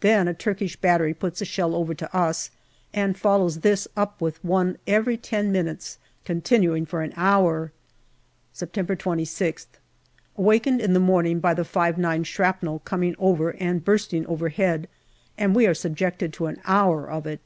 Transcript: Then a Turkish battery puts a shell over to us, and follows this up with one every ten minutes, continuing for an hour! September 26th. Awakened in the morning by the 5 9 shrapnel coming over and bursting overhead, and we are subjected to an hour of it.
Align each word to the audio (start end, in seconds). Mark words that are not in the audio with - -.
Then 0.00 0.26
a 0.26 0.34
Turkish 0.34 0.74
battery 0.74 1.14
puts 1.14 1.40
a 1.40 1.44
shell 1.44 1.76
over 1.76 1.94
to 1.94 2.12
us, 2.16 2.50
and 2.92 3.16
follows 3.16 3.58
this 3.60 3.86
up 3.96 4.20
with 4.20 4.44
one 4.44 4.78
every 4.88 5.16
ten 5.16 5.52
minutes, 5.52 5.98
continuing 6.24 6.84
for 6.84 7.02
an 7.02 7.12
hour! 7.14 7.70
September 8.52 8.96
26th. 8.96 9.78
Awakened 10.36 10.80
in 10.80 10.92
the 10.92 10.98
morning 10.98 11.38
by 11.38 11.54
the 11.54 11.64
5 11.64 11.98
9 11.98 12.24
shrapnel 12.24 12.80
coming 12.80 13.14
over 13.20 13.50
and 13.60 13.84
bursting 13.84 14.26
overhead, 14.26 14.88
and 15.38 15.54
we 15.54 15.68
are 15.68 15.72
subjected 15.74 16.32
to 16.32 16.46
an 16.46 16.60
hour 16.64 17.08
of 17.08 17.24
it. 17.24 17.38